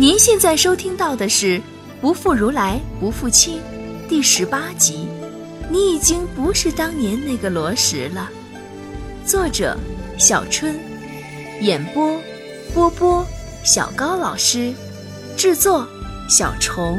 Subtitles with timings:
[0.00, 1.58] 您现在收听到的是
[2.00, 3.60] 《不负如来不负卿》
[4.08, 5.06] 第十八集。
[5.68, 8.30] 你已经不是当年那个罗什了。
[9.26, 9.76] 作者：
[10.16, 10.74] 小春，
[11.60, 12.18] 演播：
[12.72, 13.26] 波波、
[13.62, 14.72] 小高老师，
[15.36, 15.86] 制作：
[16.30, 16.98] 小虫。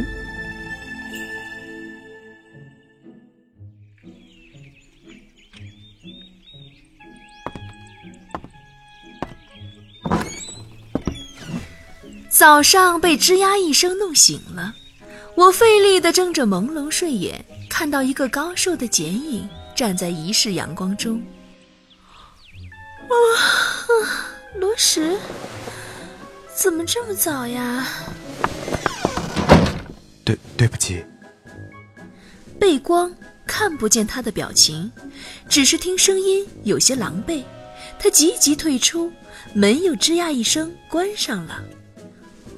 [12.41, 14.73] 早上被吱呀一声弄醒了，
[15.35, 21.21] 我费力地睁着朦胧睡眼，看到一个高瘦的剪影站在一室阳光中。
[23.03, 23.13] 啊，
[24.55, 25.19] 罗什，
[26.55, 27.87] 怎么这么早呀？
[30.25, 31.05] 对，对不起。
[32.59, 33.13] 背光
[33.45, 34.91] 看不见他的表情，
[35.47, 37.43] 只是听声音有些狼狈。
[37.99, 39.13] 他急急退出，
[39.53, 41.61] 门又吱呀一声关上了。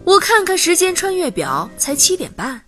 [0.06, 2.62] 我看看时间，穿越表才七点半。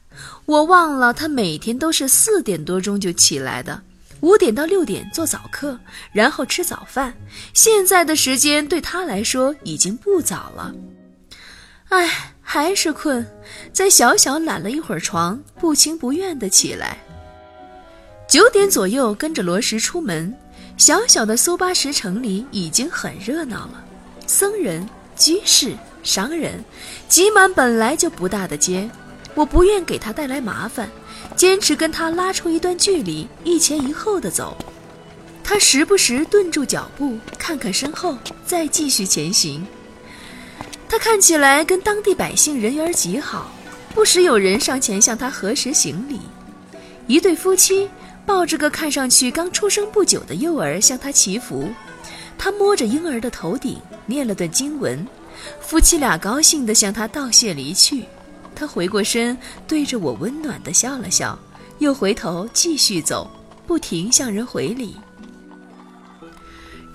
[0.46, 3.82] 我忘了他每天都是四点多钟就起来的，
[4.22, 5.78] 五点到六点做早课，
[6.14, 7.14] 然后吃早饭。
[7.54, 10.74] 现在的时间对他来说已经不早了。
[11.90, 13.26] 唉，还是困，
[13.74, 16.98] 在小小懒了一会儿床，不情不愿地起来。
[18.28, 20.34] 九点左右跟着罗什出门，
[20.78, 23.84] 小小的苏巴什城里已经很热闹了，
[24.26, 25.76] 僧人、居士。
[26.04, 26.64] 商人
[27.10, 28.88] 挤满本来就不大的街，
[29.34, 30.88] 我不愿给他带来麻烦，
[31.36, 34.56] 坚持跟他拉出一段距离，一前一后的走。
[35.44, 39.66] 他时不时顿住脚步，看看身后，再继续前行。
[40.88, 43.52] 他看起来跟当地百姓人缘极好，
[43.96, 46.20] 不时有人上前向他核实行礼。
[47.08, 47.90] 一对夫妻
[48.28, 51.68] 抱着个看上去刚出生不久的幼儿向他祈福，
[52.38, 55.06] 他摸着婴儿的头顶，念了段经文。
[55.60, 58.06] 夫妻俩高兴地向他道谢离去，
[58.56, 61.38] 他回过身，对着我温暖地笑了笑，
[61.80, 63.30] 又回头继续走，
[63.68, 64.96] 不停向人回礼。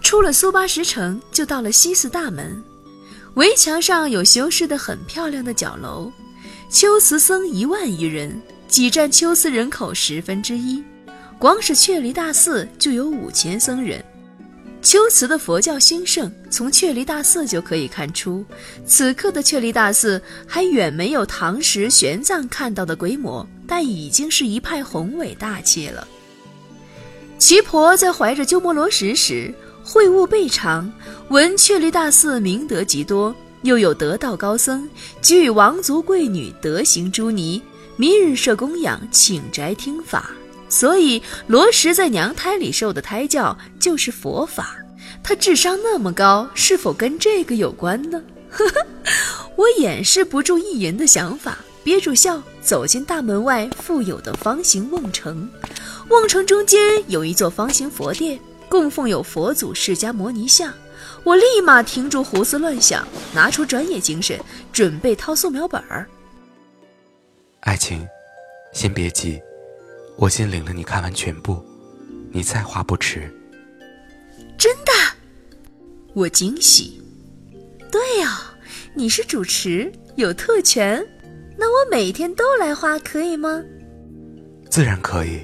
[0.03, 2.63] 出了苏巴什城，就到了西寺大门，
[3.35, 6.11] 围墙上有修饰的很漂亮的角楼，
[6.71, 10.83] 秋瓷僧一万余人，挤占秋寺人口十分之一，
[11.39, 14.03] 光是雀离大寺就有五千僧人。
[14.91, 18.45] 秋瓷的佛教兴盛，从雀离大寺就可以看出。
[18.85, 26.09] 此刻的雀离大寺还远没有唐时玄奘看到的规模，但已经是一派宏伟大气了。
[27.39, 30.93] 奇婆在怀着鸠摩罗什时，会悟备尝，
[31.29, 34.91] 闻雀离大寺名德极多，又有得道高僧
[35.23, 37.63] 给予王族贵女德行诸尼，
[37.95, 40.33] 明日设供养，请斋听法。
[40.71, 44.77] 所以，罗什在娘胎里受的胎教就是佛法。
[45.23, 48.23] 他智商那么高，是否跟这个有关呢？
[48.49, 48.87] 呵呵，
[49.57, 55.47] 我掩饰不住意淫的想法，憋住笑，走进大门外富有的方形瓮城。
[56.09, 58.39] 瓮城中间有一座方形佛殿，
[58.69, 60.73] 供奉有佛祖释迦摩尼像。
[61.23, 64.41] 我立马停住胡思乱想，拿出专业精神，
[64.73, 66.09] 准备掏素描本儿。
[67.61, 68.09] 爱情，
[68.73, 69.39] 先别急。
[70.21, 71.65] 我先领了你看完全部，
[72.31, 73.23] 你再画不迟。
[74.59, 74.93] 真的，
[76.13, 77.01] 我惊喜。
[77.91, 78.29] 对哦，
[78.95, 81.03] 你是主持，有特权，
[81.57, 83.65] 那我每天都来画可以吗？
[84.69, 85.41] 自然可以。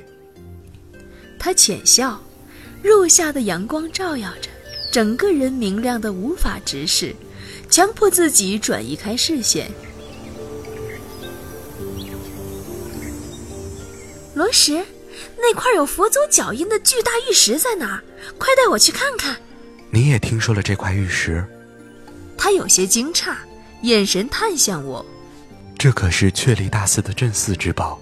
[1.39, 2.21] 他浅笑，
[2.83, 4.51] 入夏的阳光照耀着，
[4.93, 7.17] 整个人明亮的无法直视，
[7.71, 9.71] 强迫自己转移开视线。
[14.47, 14.81] 罗什，
[15.37, 18.03] 那块有佛祖脚印的巨大玉石在哪儿？
[18.39, 19.37] 快带我去看看。
[19.91, 21.45] 你也听说了这块玉石？
[22.39, 23.35] 他有些惊诧，
[23.83, 25.05] 眼神探向我。
[25.77, 28.01] 这可是雀离大寺的镇寺之宝。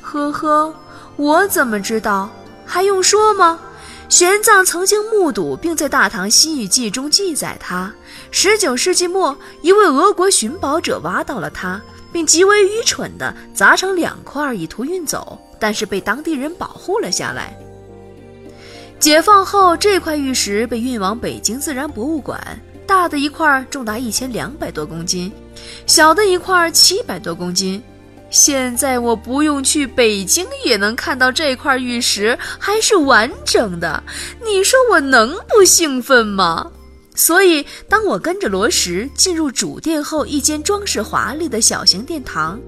[0.00, 0.74] 呵呵，
[1.14, 2.28] 我怎么知道？
[2.66, 3.60] 还用说吗？
[4.08, 7.94] 玄奘曾经目睹，并在《大唐西域记》中记载，他
[8.32, 11.80] 十九世纪末，一位俄国寻宝者挖到了它，
[12.12, 15.38] 并极为愚蠢地砸成两块，以图运走。
[15.58, 17.54] 但是被当地人保护了下来。
[18.98, 22.40] 解放后，这块玉石被运往北京自然博物馆，
[22.86, 25.30] 大的一块重达一千两百多公斤，
[25.86, 27.82] 小的一块七百多公斤。
[28.30, 34.02] 现在我不用去北京也能看到这块玉石，还是完整的。
[34.44, 36.70] 你说我能不兴奋吗？
[37.20, 42.58] 所以，当我跟着罗什进入主殿后，一间装饰华丽的小型殿堂。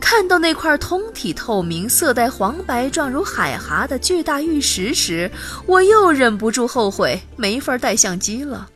[0.00, 5.30] 看到那块通体透明、色带黄白、状如海蛤的巨大玉石时，
[5.64, 8.68] 我又忍不住后悔没法带相机了。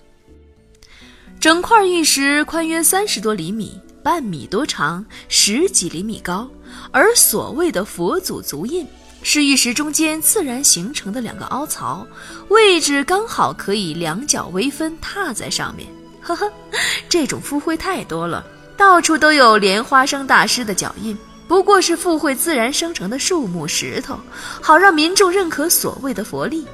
[1.40, 6.48] 整块玉石宽约三十多厘米，半米多长，十几厘米高，
[6.92, 8.86] 而所谓的佛祖足印。
[9.22, 12.06] 是玉石中间自然形成的两个凹槽，
[12.48, 15.88] 位置刚好可以两脚微分踏在上面。
[16.20, 16.50] 呵呵，
[17.08, 18.44] 这种附会太多了，
[18.76, 21.16] 到处都有莲花生大师的脚印，
[21.48, 24.18] 不过是附会自然生成的树木石头，
[24.60, 26.66] 好让民众认可所谓的佛力。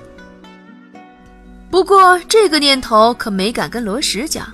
[1.70, 4.50] 不过这个念头可没敢跟罗什讲，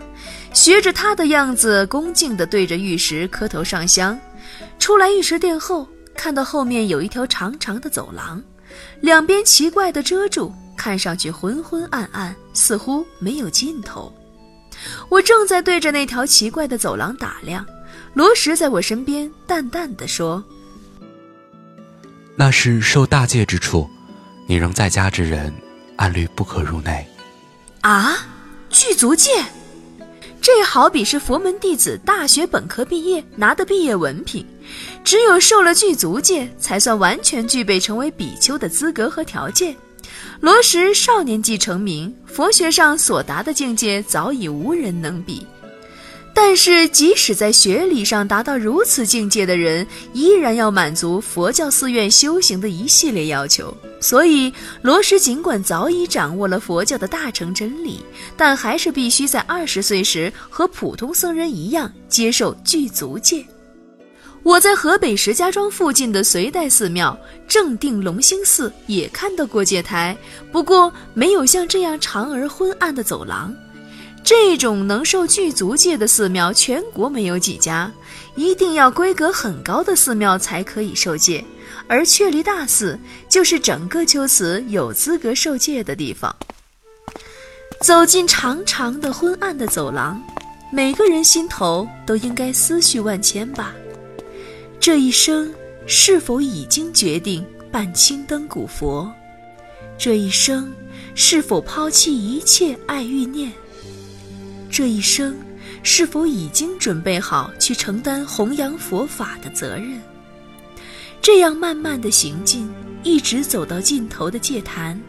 [0.52, 4.18] 学着他的样子，恭敬地对着玉石磕头上香，
[4.80, 5.88] 出来玉石殿后。
[6.16, 8.42] 看到后面有一条长长的走廊，
[9.00, 14.12] 两边奇怪的遮住，看上去昏昏暗暗，似乎没有尽头。
[15.08, 17.64] 我正在对着那条奇怪的走廊打量，
[18.12, 20.42] 罗什在我身边淡淡的说
[22.36, 23.88] ：“那是受大戒之处，
[24.48, 25.54] 你仍在家之人，
[25.96, 27.06] 按律不可入内。”
[27.82, 28.16] 啊，
[28.70, 29.30] 具足戒。
[30.40, 34.46] 这好比是佛门弟子大学本科毕业拿的毕业文凭，
[35.04, 39.76] 只有受了具足戒，才算完全具备成为比丘的资格和条件。
[40.40, 45.46] 罗什少年即成名，佛学上所达的境界早已无人能比。
[46.36, 53.72] 但是，即使在学理上达到如此境界的人，依然要满足佛教寺院修行的一系列要求。
[54.00, 54.52] 所以，
[54.82, 58.00] 罗什尽管早已掌握了佛教的大乘真理，
[58.36, 63.46] 但还是必须在二十岁时和普通僧人一样接受具足戒。
[64.44, 67.18] 我在河北石家庄附近的隋代寺庙
[67.48, 70.14] 正定隆兴寺也看到过戒台，
[70.52, 73.52] 不过没有像这样长而昏暗的走廊。
[74.22, 77.90] 这种能受具足戒的寺庙，全国没有几家，
[78.36, 81.42] 一定要规格很高的寺庙才可以受戒。
[81.88, 82.98] 而确离大寺
[83.30, 86.34] 就是整个秋瓷有资格受戒的地方。
[87.80, 90.22] 走进长长的昏暗的走廊，
[90.70, 93.74] 每个人心头都应该思绪万千吧？
[94.80, 95.52] 这一生
[95.86, 99.10] 是否已经决定拜青灯古佛？
[99.96, 100.72] 这一生
[101.14, 103.52] 是否抛弃一切爱欲念？
[104.70, 105.36] 这一生
[105.82, 110.00] 是否已经准备好去承担弘扬佛法的责任？
[111.22, 112.68] 这样慢慢的行进，
[113.02, 115.00] 一直走到尽头的戒坛，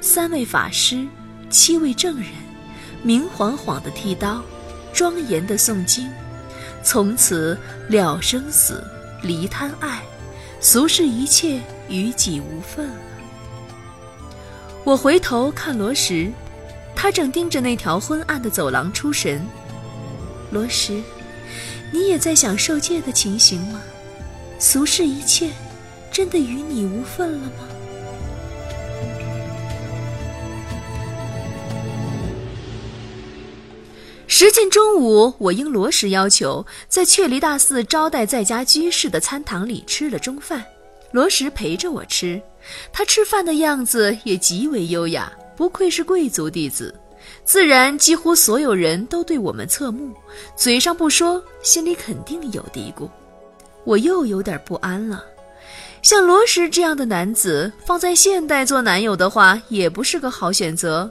[0.00, 1.06] 三位法师，
[1.50, 2.26] 七位证人，
[3.02, 4.42] 明晃晃的剃刀，
[4.92, 6.08] 庄严的诵经，
[6.82, 7.56] 从此
[7.88, 8.82] 了生死，
[9.22, 10.02] 离贪爱，
[10.60, 12.90] 俗世一切与己无份。
[14.84, 16.32] 我回头看罗什。
[16.94, 19.44] 他正盯着那条昏暗的走廊出神。
[20.50, 21.02] 罗什，
[21.90, 23.80] 你也在想受戒的情形吗？
[24.58, 25.50] 俗世一切，
[26.12, 27.66] 真的与你无份了吗？
[34.42, 40.66] 时近中午，我应罗什要求，在雀离大寺招待在家居士的餐堂里吃了中饭。
[41.12, 42.42] 罗什陪着我吃，
[42.92, 45.32] 他吃饭的样子也极为优雅。
[45.56, 46.92] 不愧是贵族弟子，
[47.44, 50.12] 自然几乎所有人都对我们侧目，
[50.56, 53.08] 嘴上不说，心里肯定有嘀咕。
[53.84, 55.24] 我又有点不安了。
[56.02, 61.08] 像罗什这样的男子，放在现代做男友的话，也不是个好选择。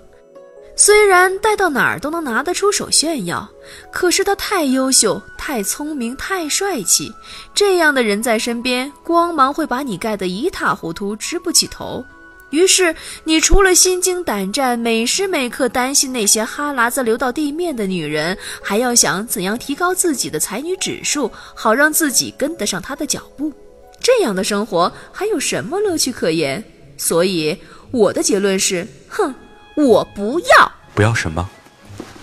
[0.76, 3.48] 虽然带到哪儿都能拿得出手炫耀，
[3.92, 7.14] 可是他太优秀、太聪明、太帅气，
[7.54, 12.04] 这样的人在身边，光芒会把你盖得一塌糊涂，直不起头。
[12.50, 12.94] 于是，
[13.24, 23.54] 你除了心惊胆战，每时每刻担心那些哈喇子流到地面的女人，还要想怎样提高自己的才女指数，好让自己跟得上他的脚步。
[24.02, 26.62] 这样的生活还有什么乐趣可言？
[26.98, 27.56] 所以，
[27.92, 29.34] 我的结论是：哼，
[29.76, 30.72] 我不要。
[30.94, 31.50] 不要什么？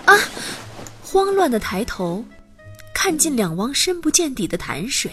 [0.05, 0.15] 啊！
[1.03, 2.25] 慌乱的抬头，
[2.95, 5.11] 看见两汪深不见底的潭水，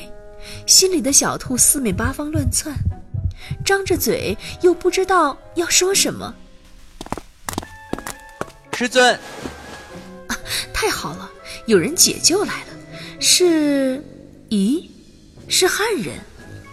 [0.67, 2.75] 心里的小兔四面八方乱窜。
[3.63, 6.33] 张着嘴，又不知道要说什么。
[8.73, 9.13] 师尊，
[10.27, 10.37] 啊，
[10.73, 11.31] 太好了，
[11.65, 12.67] 有人解救来了。
[13.21, 14.03] 是，
[14.49, 14.89] 咦，
[15.47, 16.19] 是汉人，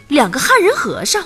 [0.09, 1.25] 两个汉人和尚。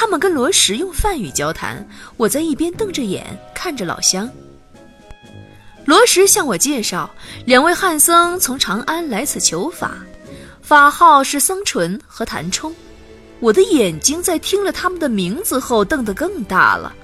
[0.00, 4.26] 他们跟罗石用梵语交谈，我在一边瞪着眼看着老乡。
[5.84, 7.10] 罗石向我介绍，
[7.44, 9.92] 两位汉僧从长安来此求法，
[10.62, 12.74] 法号是僧淳和谭冲。
[13.40, 16.94] 我的眼睛在听了他们的名字后瞪得更大了，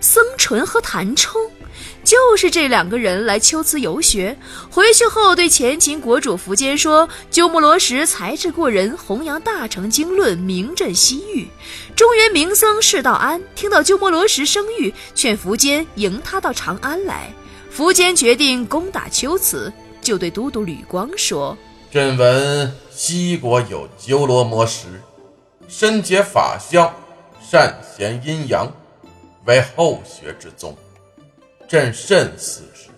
[0.00, 1.40] 僧纯和谭冲，
[2.02, 4.36] 就是这两个人来秋瓷游学，
[4.68, 11.48] 回去后对前秦国主苻坚说：“鸠摩罗什才智过人，弘扬大乘经论，名震西域。”
[11.94, 17.32] 中原名僧释道安听到鸠摩罗什声誉，劝苻坚迎他到长安来。
[17.74, 21.56] 苻坚决定攻打秋瓷，就对都督吕光说
[21.90, 25.00] ：“朕闻西国有鸠罗魔石，
[25.68, 26.92] 身解法相，
[27.40, 28.70] 善贤阴阳，
[29.46, 30.76] 为后学之宗。
[31.66, 32.90] 朕甚思之。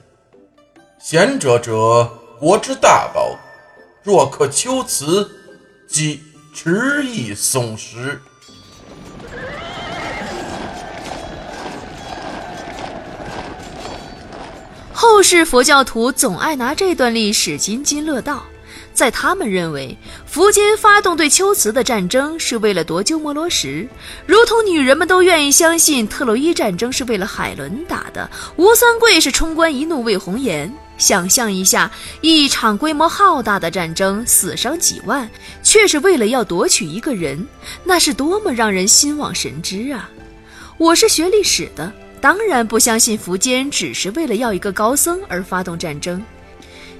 [0.98, 3.38] 贤者者，国之大宝，
[4.02, 5.30] 若可求此，
[5.88, 6.20] 即
[6.52, 8.20] 持意松石。
[14.92, 18.42] 后世佛教徒总爱拿这段历史津津乐道，
[18.96, 19.96] 在他们认为，
[20.32, 23.86] 苻坚发动对龟兹的战争是为了夺鸠摩罗什，
[24.24, 30.72] 如同女人们都愿意相信特洛伊战争是为了海伦打的，吴三桂是冲冠一怒为红颜。
[30.96, 31.90] 想象一下，
[32.22, 35.28] 一场规模浩大的战争，死伤几万，
[35.62, 37.46] 却是为了要夺取一个人，
[37.84, 40.08] 那是多么让人心往神知啊！
[40.78, 41.92] 我是学历史的。
[42.18, 46.20] 当然不相信苻坚只是为了要一个高僧而发动战争。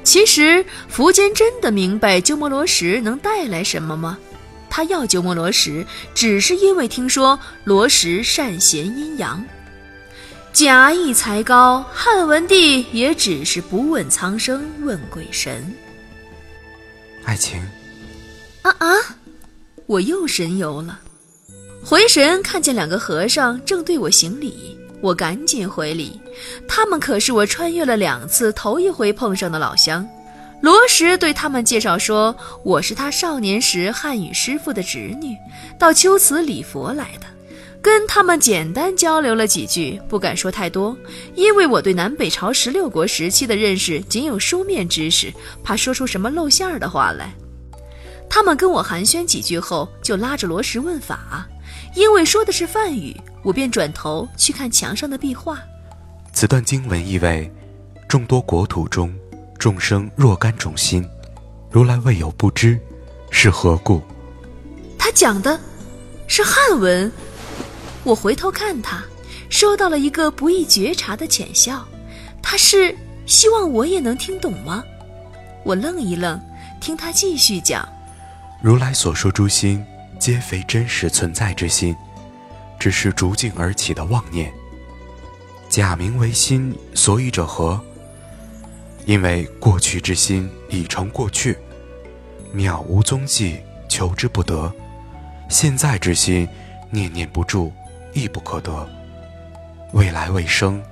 [0.07, 4.17] 其实苻坚真的明白鸠摩罗什能带来什么吗？
[4.71, 5.85] 他要鸠摩罗什，
[6.15, 9.45] 只是因为听说罗什善贤阴阳。
[10.53, 15.75] 假意才高，汉文帝也只是不问苍生问鬼神。
[17.25, 17.61] 爱情，
[18.63, 18.95] 啊啊！
[19.87, 21.01] 我又神游了。
[21.85, 24.79] 回神看见两个和尚正对我行礼。
[25.01, 26.21] 我赶紧回礼，
[26.67, 30.07] 他们可是我穿越了两次头一回碰上的老乡。
[30.63, 32.35] 罗什对他们介绍说，
[32.65, 35.37] 我是他少年时汉语师傅的侄女，
[35.79, 37.27] 到秋瓷礼佛来的。
[37.83, 40.97] 跟他们简单交流了几句，不敢说太多，
[41.37, 47.33] 因为我对南北朝十六国时期的认识仅有书面知识，怕说出什么露馅儿的话来。
[48.29, 51.47] 他们跟我寒暄几句后，就拉着罗什问法。
[51.97, 55.59] 因为说的是梵语，我便转头去看墙上的壁画。
[56.31, 57.51] 此段经文意为：
[58.07, 59.11] 众多国土中，
[59.59, 61.03] 众生若干种心，
[61.71, 62.79] 如来未有不知，
[63.31, 64.03] 是何故？
[64.99, 65.59] 他讲的
[66.29, 67.11] 是汉文。
[68.05, 69.03] 我回头看他，
[69.49, 71.83] 收到了一个不易觉察的浅笑。
[72.43, 74.85] 他是希望我也能听懂吗？
[75.65, 76.39] 我愣一愣，
[76.79, 77.89] 听他继续讲：
[78.63, 79.83] 如来所说诸心。
[80.19, 81.97] 皆非真实存在之心，
[82.79, 84.53] 只是逐境而起的妄念。
[85.69, 87.81] 假名为心，所以者何？
[89.05, 91.57] 因为过去之心已成过去，
[92.55, 93.59] 渺无踪迹，
[93.89, 94.73] 求之不得；
[95.49, 96.49] 现在之心，
[96.91, 97.73] 念念不住，
[98.13, 98.89] 亦不可得。
[99.93, 100.83] 未来未生，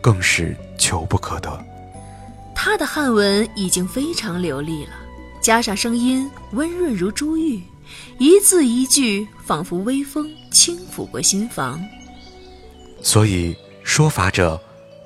[0.00, 1.64] 更是求不可得。
[2.54, 4.92] 他的汉文已经非常流利了，
[5.40, 7.62] 加上声音温润如珠玉。
[8.18, 11.80] 一字一句，仿佛微风轻抚过心房。
[13.02, 14.60] 所以说法者，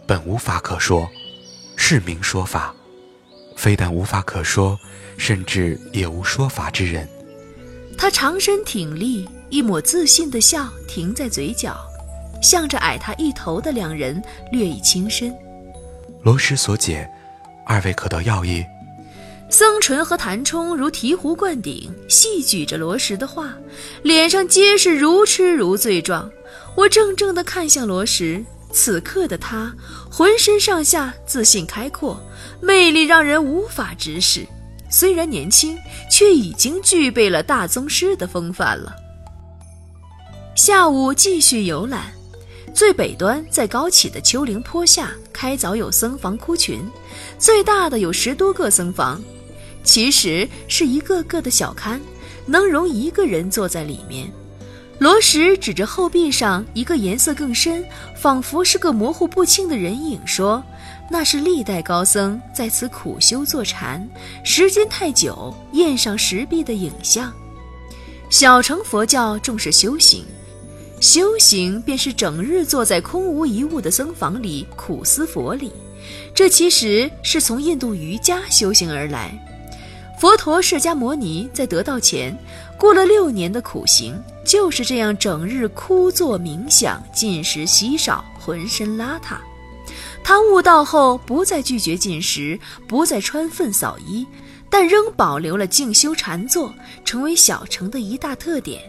[0.07, 1.09] 本无法可说，
[1.77, 2.75] 是名说法。
[3.57, 4.79] 非但无法可说，
[5.17, 7.09] 甚至也无说法之人。
[7.97, 11.77] 他长身挺立，一抹自信的笑停在嘴角，
[12.43, 15.33] 向着矮他一头的两人略一轻身。
[16.25, 17.09] 罗师所解，
[17.65, 18.65] 二位可得要义。
[19.57, 23.55] 僧纯和谭冲如醍醐灌顶，细举着罗什的话，
[24.03, 26.29] 脸上皆是如痴如醉状。
[26.75, 29.73] 我怔怔地看向罗什，此刻的他
[30.11, 32.21] 浑身上下自信开阔，
[32.61, 34.45] 魅力让人无法直视。
[34.91, 35.79] 虽然年轻，
[36.11, 38.93] 却已经具备了大宗师的风范了。
[40.57, 42.13] 下午继续游览，
[42.75, 46.81] 最北端在高起的丘陵坡下开凿有僧房窟群，
[47.39, 49.23] 最大的有十多个僧房。
[49.85, 52.01] 其实是一个个的小龛，
[52.47, 54.29] 能容一个人坐在里面。
[54.99, 57.85] 罗什指着后壁上一个颜色更深、
[58.17, 60.65] 仿佛是个模糊不清的人影，说
[61.11, 64.09] ：“那是历代高僧在此苦修坐禅，
[64.45, 67.33] 时间太久，印上石壁的影像。
[68.31, 70.25] 小乘佛教重视修行，
[71.01, 75.73] 修行便是整日坐在空无一物的僧房里苦思佛理。
[76.33, 79.37] 这其实是从印度瑜伽修行而来。”
[80.25, 82.35] 佛陀释迦牟尼在得道前，
[82.79, 89.37] 过了六年的苦行，就是这样整日枯坐冥想，进食稀少，浑身邋遢。
[90.25, 94.27] 他悟道后，不再拒绝进食，不再穿粪扫衣，
[94.71, 96.73] 但仍保留了静修禅坐，
[97.05, 98.81] 成为小乘的一大特点。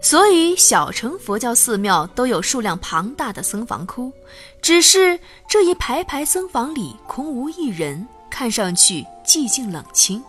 [0.00, 4.12] 所以，小乘佛教寺庙都有数量庞大的僧房窟，
[4.62, 5.18] 只是
[5.48, 10.22] 这一排排僧房里空无一人，看上去寂静冷清。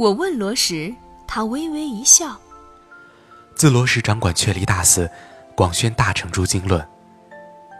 [0.00, 2.34] 我问罗什，他微微一笑。
[3.54, 5.10] 自罗什掌管确离大寺，
[5.54, 6.82] 广宣大乘诸经论，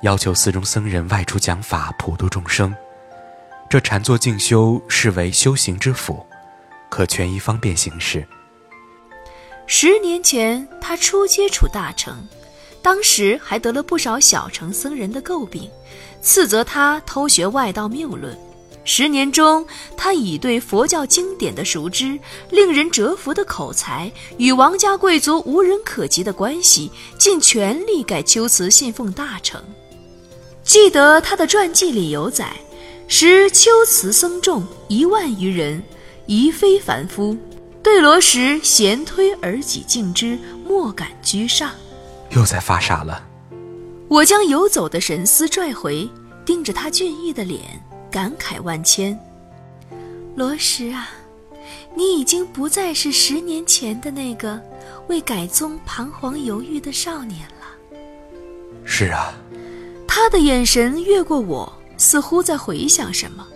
[0.03, 2.77] 要求寺中僧人外出讲法，普度众生。
[3.71, 6.23] 这禅坐静修是为修行之辅，
[6.91, 8.29] 可权宜方便行事。
[9.67, 12.23] 十年前，他初接触大乘，
[12.83, 15.71] 当时还得了不少小乘僧人的诟病，
[16.21, 18.39] 斥责他偷学外道谬论。
[18.85, 19.65] 十年中，
[19.97, 22.19] 他以对佛教经典的熟知、
[22.51, 29.63] 令人折服的口才与王家贵族无人可及的关系，尽全力改秋瓷信奉大乘。
[30.63, 32.57] 记得他的传记里有载：
[33.07, 35.83] 时秋瓷僧众一万余人，
[36.27, 37.37] 疑非凡夫，
[37.83, 41.71] 对罗什咸推而己敬之，莫敢居上。
[42.31, 43.27] 又在发傻了。
[44.09, 46.09] 我将游走的神思拽回，
[46.45, 47.61] 盯着他俊逸的脸。
[48.11, 49.19] 感慨万千，
[50.35, 51.09] 罗什啊，
[51.95, 54.61] 你已经不再是十年前的那个
[55.09, 57.99] 为改宗彷徨犹豫的少年了。
[58.85, 59.33] 是啊，
[60.09, 63.47] 他的眼神越过我，似乎在回想什么，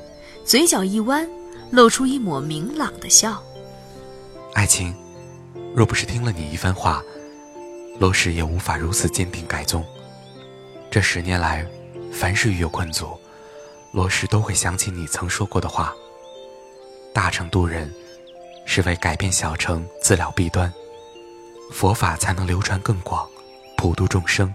[0.44, 1.28] 嘴角一弯，
[1.70, 3.42] 露出一抹明朗的笑。
[4.54, 4.94] 爱情，
[5.75, 7.02] 若不是听了你一番话，
[7.99, 9.84] 罗什也无法如此坚定改宗。
[10.90, 11.66] 这十年来，
[12.12, 13.18] 凡事遇有困阻。
[13.94, 15.94] 罗什都会想起你曾说过的话
[17.14, 17.94] ：“大乘渡人，
[18.66, 20.70] 是为改变小乘自了弊端，
[21.70, 23.24] 佛法才能流传更广，
[23.76, 24.52] 普度众生。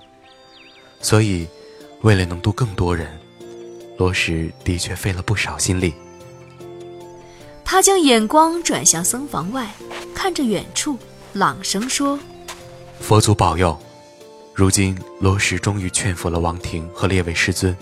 [0.99, 1.47] 所以，
[2.01, 3.17] 为了能度更多人，
[3.97, 5.93] 罗什的确费了不少心力。”
[7.63, 9.71] 他将眼光转向僧房外，
[10.13, 10.97] 看着远处，
[11.31, 12.19] 朗声说
[12.99, 13.79] ：“佛祖保佑，
[14.53, 17.73] 如今罗什终于劝服了王庭和列位师尊。”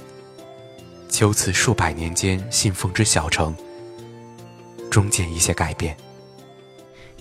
[1.09, 3.55] 秋瓷数百年间信奉之小城，
[4.89, 5.95] 终见一些改变。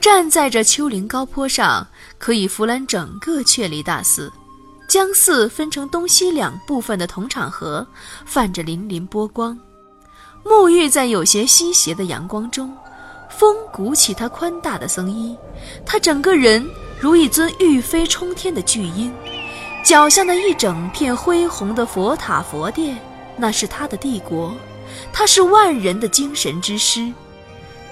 [0.00, 1.86] 站在这丘陵高坡上，
[2.18, 4.32] 可以俯览整个阙离大寺。
[4.88, 7.84] 将寺分成东西两部分的铜场河，
[8.24, 9.58] 泛着粼粼波光。
[10.44, 12.72] 沐浴在有些西斜的阳光中，
[13.28, 15.36] 风鼓起他宽大的僧衣，
[15.84, 16.64] 他整个人
[17.00, 19.12] 如一尊欲飞冲天的巨鹰。
[19.84, 22.96] 脚下那一整片恢宏的佛塔佛殿。
[23.36, 24.54] 那是他的帝国，
[25.12, 27.12] 他是万人的精神之师。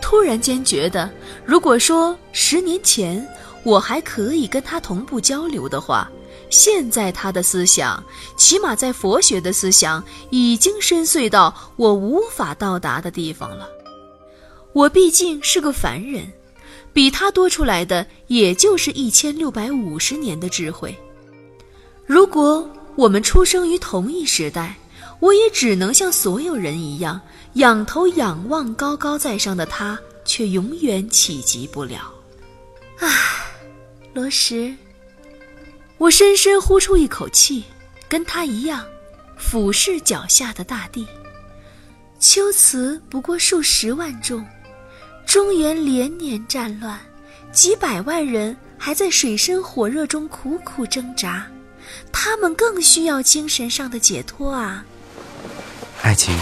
[0.01, 1.11] 突然间觉得，
[1.45, 3.27] 如果说十年前
[3.63, 6.11] 我还可以跟他同步交流的话，
[6.51, 8.03] 现在他的思想，
[8.37, 13.69] 起码在佛学的思想，已经深邃到我无法到达的地方了。
[14.73, 16.31] 我毕竟是个凡人，
[16.93, 20.95] 比他多出来的也就是一千六百五十年的智慧。
[22.05, 24.77] 如果我们出生于同一时代，
[25.21, 27.21] 我也只能像所有人一样，
[27.55, 32.13] 仰头仰望高高在上的他，却永远企及不了。
[32.99, 33.09] 唉，
[34.13, 34.77] 罗什，
[35.99, 37.65] 我深深呼出一口气，
[38.09, 38.85] 跟他一样，
[39.39, 41.07] 俯视脚下的大地。
[42.19, 44.45] 秋瓷不过数十万众，
[45.27, 46.99] 中原连年战乱，
[47.53, 51.47] 几百万人还在水深火热中苦苦挣扎，
[52.13, 54.85] 他们更需要精神上的解脱啊！
[56.05, 56.39] 爱情，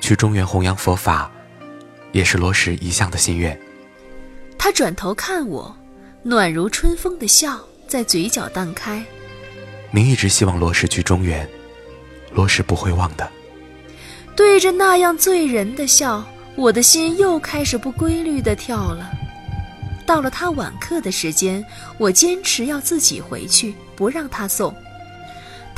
[0.00, 1.28] 去中原弘扬佛法，
[2.12, 3.58] 也是罗什一向的心愿。
[4.56, 5.76] 他转头看我，
[6.22, 9.04] 暖如春风的笑在嘴角荡开。
[9.90, 11.46] 您一直希望罗什去中原，
[12.32, 13.28] 罗什不会忘的。
[14.36, 19.10] 对着那样醉人的笑，我的心又开始不规律的跳了。
[20.06, 21.66] 到了他晚课的时间，
[21.98, 24.72] 我坚持要自己回去，不让他送。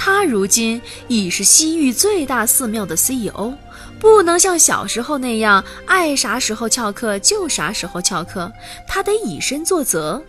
[0.03, 3.53] 他如今已是西域最大寺庙的 CEO，
[3.99, 8.51] 不能像小时候那样爱啥时候翘课就啥时候翘课，
[8.89, 10.21] 他得以身作则。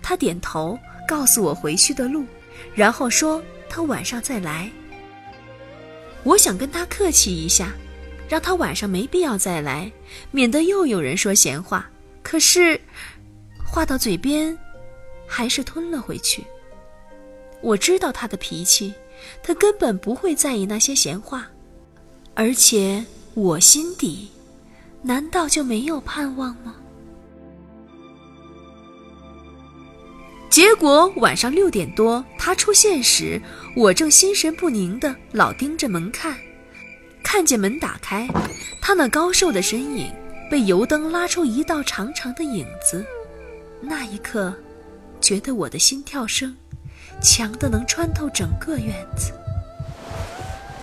[0.00, 0.78] 他点头，
[1.08, 2.24] 告诉我回去的路，
[2.76, 4.70] 然后说他晚上再来。
[6.22, 7.72] 我想跟他客气一下，
[8.28, 9.90] 让他晚上没必要再来，
[10.30, 11.90] 免得又有人说闲话。
[12.22, 12.80] 可是
[13.66, 14.56] 话到嘴边，
[15.26, 16.44] 还是吞了回去。
[17.60, 18.94] 我知道他的脾气。
[19.42, 21.48] 他根本不会在意那些闲话，
[22.34, 23.04] 而且
[23.34, 24.28] 我心底，
[25.02, 26.74] 难道就没有盼望吗？
[30.50, 33.40] 结果晚上六点多他出现时，
[33.76, 36.36] 我正心神不宁的老盯着门看，
[37.22, 38.26] 看见门打开，
[38.80, 40.10] 他那高瘦的身影
[40.50, 43.04] 被油灯拉出一道长长的影子，
[43.80, 44.52] 那一刻，
[45.20, 46.56] 觉得我的心跳声。
[47.20, 49.32] 强的能穿透整个院子。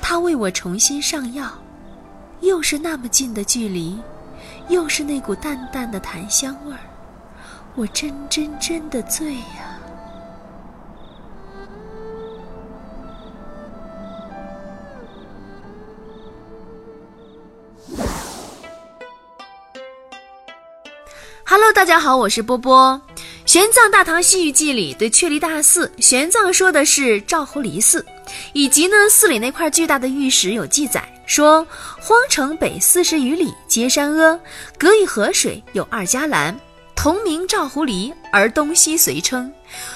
[0.02, 1.52] 他为我重新上药，
[2.42, 4.00] 又是那么近的距离，
[4.70, 6.80] 又是那股淡淡的檀香味儿，
[7.76, 9.80] 我真真真的醉呀
[21.48, 23.02] ！Hello，大家好，我是波波。
[23.56, 28.06] 玄奘《大唐西域记》里对却离大寺，玄奘说的是赵狐离寺，
[28.52, 31.66] 以及呢寺里那块巨大的玉石有记载说，
[31.98, 34.38] 荒城北四十余里，皆山阿，
[34.78, 36.54] 隔一河水，有二伽蓝，
[36.98, 39.50] 同名赵狐离，而东西随称。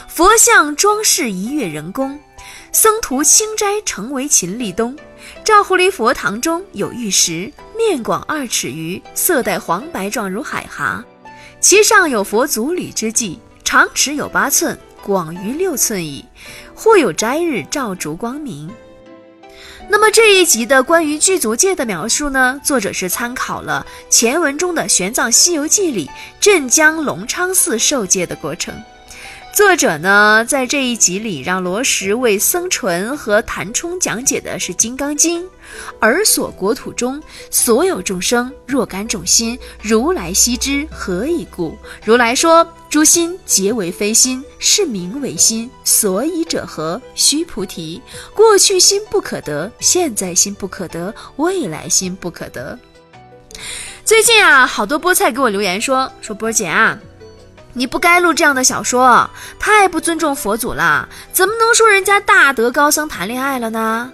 [0.08, 2.17] 佛像装饰一月人工，
[2.72, 4.98] 僧徒清斋成为秦立东。
[5.43, 11.04] 赵狐离佛堂中有玉石，面广二尺余，色带黄白状如海蛤，
[11.60, 13.38] 其上有佛足履之迹，
[13.71, 16.25] 长尺有八寸，广于六寸矣。
[16.73, 18.67] 或有斋日照烛光明。
[19.88, 22.60] 那么这一集的关于具足戒的描述呢？
[22.63, 28.73] 作者是参考了前文中的《玄奘西游记》里镇江隆昌寺受戒的过程。
[29.60, 35.43] 作者呢，在这一集里让罗什为僧纯和谭冲讲解的是《金刚经》，
[36.00, 41.78] 尔所国土中所有众生若干种心，如来悉知何以故？
[42.06, 45.69] 如来说：诸心皆为非心，是名为心。
[45.84, 47.02] 所以者何？
[47.13, 48.02] 须菩提，
[48.34, 52.80] 过去心不可得，现在心不可得，未来心不可得。
[54.06, 56.98] 最近啊，好多菠菜给我留言说说波姐啊。
[57.80, 61.08] 你不该录这样的小说，太不尊重佛祖了。
[61.32, 64.12] 怎么能说人家大德高僧谈恋爱了呢？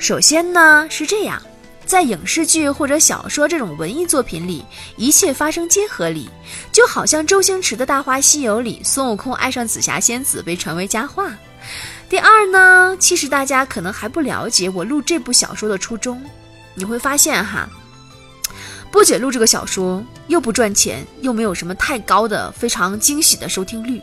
[0.00, 1.40] 首先呢是这样，
[1.86, 4.64] 在影视剧或者小说这种文艺作品里，
[4.96, 6.28] 一切发生皆合理，
[6.72, 11.30] 就好像周星驰的大话西游里，孙悟空爱上紫霞仙子被传为佳话。
[12.08, 16.20] 第二呢，其实大家可能还不了解我录这部小说的初衷，
[16.74, 17.68] 你会发现哈。
[18.94, 24.00] 波姐录这个小说又不赚钱，又没有什么太高的、非常惊喜的收听率。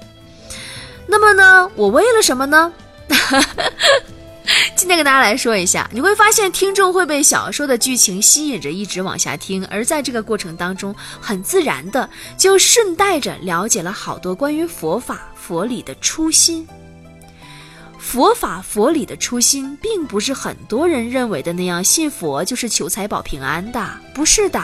[1.07, 2.73] 那么呢，我为了什么呢？
[4.75, 16.67] 今天跟大家来说一下，你会发现听众会被小说的剧情吸引着一直往下听，而在这个过程当中，很自然的就顺带着了解了好多关于佛法、佛理的初心。
[18.01, 24.61] 佛法佛理的初心，并不是很多人认为的那样，信佛就是求财保平安的，不是的。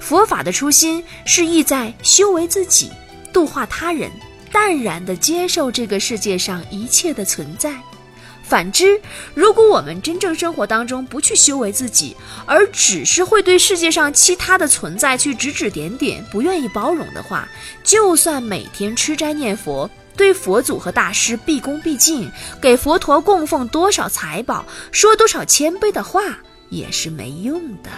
[0.00, 2.90] 佛法的初心是意在修为自己，
[3.32, 4.10] 度化他人，
[4.50, 7.72] 淡然地接受这个世界上一切的存在。
[8.42, 9.00] 反之，
[9.32, 12.14] 如果我们真正生活当中不去修为自己，
[12.44, 17.48] 而只是会对世界上其他的存在去指指点点，不愿意包容的话，
[17.82, 19.88] 就算每天吃斋念佛。
[20.16, 26.20] 对佛祖和大师毕恭毕敬，给佛陀供奉多少财宝，说多少谦卑的话，
[26.68, 27.90] 也是没用的。